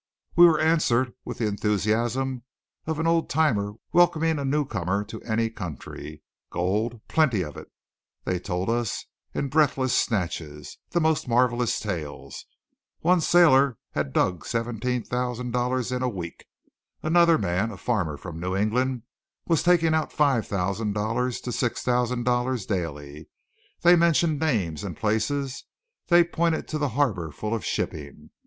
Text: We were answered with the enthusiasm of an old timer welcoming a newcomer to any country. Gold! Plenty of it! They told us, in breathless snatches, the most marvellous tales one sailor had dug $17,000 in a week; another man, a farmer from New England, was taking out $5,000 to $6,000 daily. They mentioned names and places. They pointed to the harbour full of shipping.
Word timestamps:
We 0.35 0.47
were 0.47 0.59
answered 0.59 1.13
with 1.25 1.37
the 1.37 1.45
enthusiasm 1.45 2.41
of 2.87 2.97
an 2.97 3.05
old 3.05 3.29
timer 3.29 3.73
welcoming 3.93 4.39
a 4.39 4.43
newcomer 4.43 5.03
to 5.03 5.21
any 5.21 5.51
country. 5.51 6.23
Gold! 6.49 7.01
Plenty 7.07 7.43
of 7.43 7.55
it! 7.55 7.71
They 8.23 8.39
told 8.39 8.67
us, 8.67 9.05
in 9.35 9.47
breathless 9.49 9.95
snatches, 9.95 10.79
the 10.89 10.99
most 10.99 11.27
marvellous 11.27 11.79
tales 11.79 12.47
one 13.01 13.21
sailor 13.21 13.77
had 13.91 14.11
dug 14.11 14.43
$17,000 14.43 15.95
in 15.95 16.01
a 16.01 16.09
week; 16.09 16.45
another 17.03 17.37
man, 17.37 17.69
a 17.69 17.77
farmer 17.77 18.17
from 18.17 18.39
New 18.39 18.55
England, 18.55 19.03
was 19.45 19.61
taking 19.61 19.93
out 19.93 20.09
$5,000 20.09 21.43
to 21.43 21.49
$6,000 21.51 22.67
daily. 22.67 23.29
They 23.83 23.95
mentioned 23.95 24.39
names 24.39 24.83
and 24.83 24.97
places. 24.97 25.65
They 26.07 26.23
pointed 26.23 26.67
to 26.69 26.79
the 26.79 26.89
harbour 26.97 27.29
full 27.31 27.53
of 27.53 27.63
shipping. 27.63 28.31